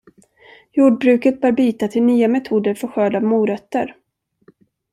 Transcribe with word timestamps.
Jordbruket 0.73 1.41
bör 1.41 1.51
byta 1.51 1.87
till 1.87 2.03
nya 2.03 2.27
metoder 2.27 2.73
för 2.73 2.87
skörd 2.87 3.15
av 3.15 3.23
morötter. 3.23 3.95